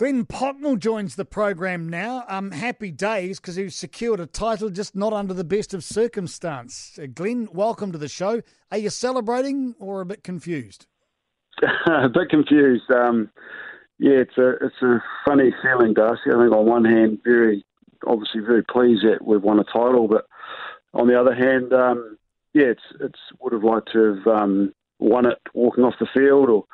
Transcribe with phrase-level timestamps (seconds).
[0.00, 2.24] Glenn Pocknall joins the program now.
[2.26, 6.98] Um, happy days because he's secured a title, just not under the best of circumstance.
[6.98, 8.40] Uh, Glenn, welcome to the show.
[8.72, 10.86] Are you celebrating or a bit confused?
[11.86, 12.90] a bit confused.
[12.90, 13.28] Um,
[13.98, 16.30] yeah, it's a it's a funny feeling, Darcy.
[16.30, 17.62] I think on one hand, very
[18.06, 20.24] obviously very pleased that we've won a title, but
[20.94, 22.16] on the other hand, um,
[22.54, 26.48] yeah, it's it's would have liked to have um, won it walking off the field
[26.48, 26.64] or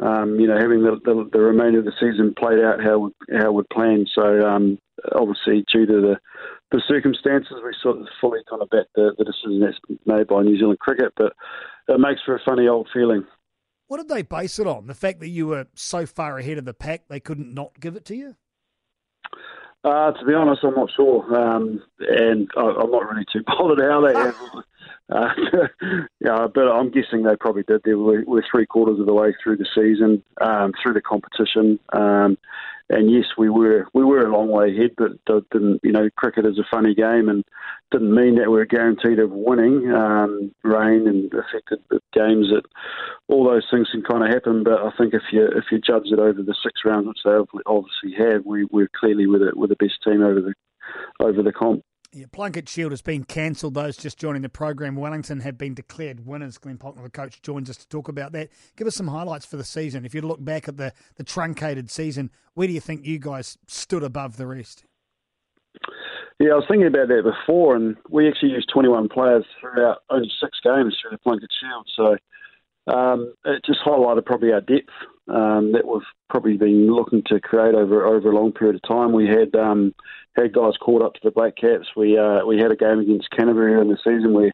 [0.00, 3.52] um, you know, having the, the, the, remainder of the season played out how how
[3.52, 4.10] we'd planned.
[4.14, 4.78] So um,
[5.14, 6.16] obviously, due to the
[6.72, 10.42] the circumstances, we sort of fully kind of back the, the decision that's made by
[10.42, 11.12] New Zealand cricket.
[11.16, 11.32] But
[11.88, 13.26] it makes for a funny old feeling.
[13.88, 14.86] What did they base it on?
[14.86, 17.96] The fact that you were so far ahead of the pack, they couldn't not give
[17.96, 18.36] it to you.
[19.82, 23.80] Uh, to be honest, I'm not sure, um, and I, am not really too bothered
[23.80, 24.64] how they handled
[25.10, 25.28] uh,
[26.20, 27.82] yeah, but I'm guessing they probably did.
[27.84, 31.78] They were, we're three quarters of the way through the season, um, through the competition,
[31.92, 32.38] um,
[32.90, 34.90] and yes, we were we were a long way ahead.
[34.96, 35.12] But
[35.50, 37.44] didn't you know, cricket is a funny game, and
[37.92, 39.92] didn't mean that we were guaranteed of winning.
[39.92, 41.78] Um, rain and affected
[42.12, 42.50] games.
[42.50, 42.62] That
[43.28, 44.64] all those things can kind of happen.
[44.64, 47.60] But I think if you if you judge it over the six rounds, which they
[47.66, 50.54] obviously have, we we're clearly with it with the best team over the
[51.20, 51.84] over the comp.
[52.12, 53.74] Yeah, Plunket Shield has been cancelled.
[53.74, 56.58] Those just joining the program, Wellington have been declared winners.
[56.58, 58.48] Glenn Pocknall, the coach, joins us to talk about that.
[58.76, 60.04] Give us some highlights for the season.
[60.04, 63.58] If you look back at the, the truncated season, where do you think you guys
[63.68, 64.84] stood above the rest?
[66.40, 70.32] Yeah, I was thinking about that before, and we actually used 21 players throughout only
[70.40, 71.86] six games through the Plunket Shield.
[71.94, 74.90] So um, it just highlighted probably our depth
[75.28, 79.12] um, that we've probably been looking to create over over a long period of time.
[79.12, 79.94] We had um,
[80.36, 81.88] had guys caught up to the Black Caps.
[81.96, 84.52] We uh, we had a game against Canterbury in the season where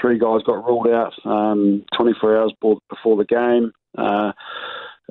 [0.00, 3.72] three guys got ruled out um, 24 hours before the game.
[3.96, 4.32] Uh,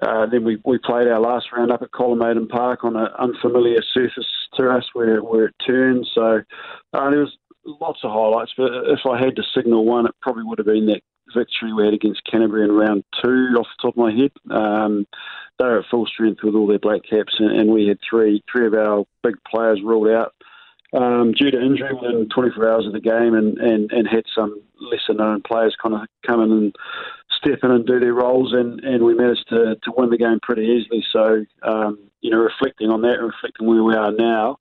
[0.02, 3.07] uh, then we, we played our last round up at Colin Maiden Park on an
[3.17, 6.05] unfamiliar surface to us where, where it turned.
[6.13, 6.41] So
[6.93, 10.43] uh, there was lots of highlights, but if I had to signal one, it probably
[10.43, 11.02] would have been that
[11.35, 14.31] victory we had against Canterbury in round two, off the top of my head.
[14.49, 15.05] Um,
[15.59, 18.43] they were at full strength with all their black caps, and, and we had three
[18.51, 20.33] three of our big players ruled out
[20.95, 24.61] um, due to injury within 24 hours of the game, and, and, and had some
[24.79, 26.75] lesser known players kind of come in and
[27.37, 30.39] step in and do their roles, and, and we managed to, to win the game
[30.41, 31.03] pretty easily.
[31.11, 34.57] So, um, you know, reflecting on that reflecting where we are now,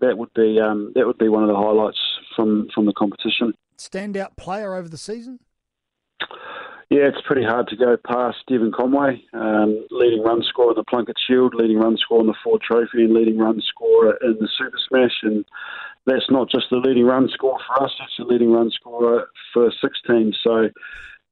[0.00, 1.98] that would be um, that would be one of the highlights
[2.36, 3.52] from, from the competition.
[3.78, 5.40] Standout player over the season?
[6.90, 10.84] Yeah, it's pretty hard to go past Devon Conway, um, leading run scorer in the
[10.84, 14.48] Plunket Shield, leading run scorer in the Ford Trophy, and leading run scorer in the
[14.56, 15.18] Super Smash.
[15.22, 15.44] And
[16.06, 19.70] that's not just the leading run scorer for us; it's the leading run scorer for
[19.82, 20.38] six teams.
[20.42, 20.70] So,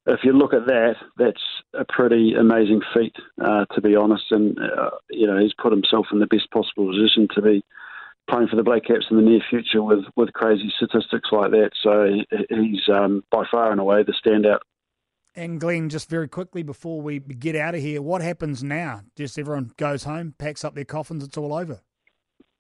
[0.07, 4.25] if you look at that, that's a pretty amazing feat, uh, to be honest.
[4.33, 7.65] And uh, you know, he's put himself in the best possible position to be
[8.29, 11.71] playing for the Black Caps in the near future with, with crazy statistics like that.
[11.83, 12.13] So
[12.51, 14.59] he's um, by far and away the standout
[15.37, 19.03] and Glenn, just very quickly before we get out of here, what happens now?
[19.15, 21.81] Just everyone goes home, packs up their coffins, it's all over.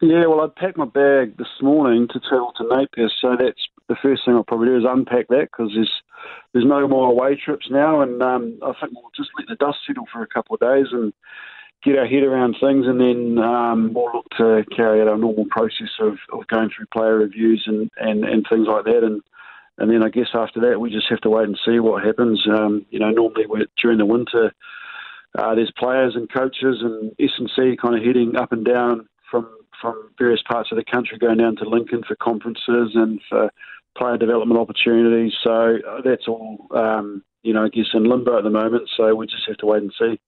[0.02, 3.96] Yeah, well, I packed my bag this morning to travel to Napier, so that's the
[4.02, 5.90] first thing I'll probably do is unpack that because there's
[6.52, 9.78] there's no more away trips now, and um, I think we'll just let the dust
[9.86, 11.14] settle for a couple of days and
[11.82, 15.46] get our head around things, and then um, we'll look to carry out our normal
[15.50, 19.22] process of, of going through player reviews and, and, and things like that, and
[19.78, 22.44] and then I guess after that we just have to wait and see what happens.
[22.48, 24.52] Um, you know, normally we're, during the winter,
[25.38, 29.08] uh, there's players and coaches and S and C kind of heading up and down
[29.30, 29.48] from
[29.80, 33.50] from various parts of the country, going down to Lincoln for conferences and for
[33.96, 35.34] player development opportunities.
[35.42, 38.88] So uh, that's all, um, you know, I guess in limbo at the moment.
[38.96, 40.18] So we just have to wait and see.